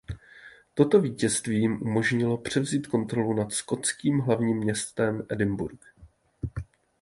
[0.73, 5.85] Toto vítězství jim umožnilo převzít kontrolu nad skotským hlavním městem Edinburgh.